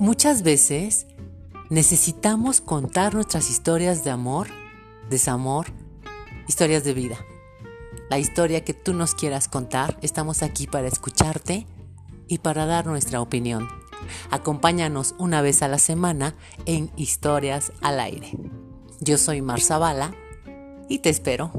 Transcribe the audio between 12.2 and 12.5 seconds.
y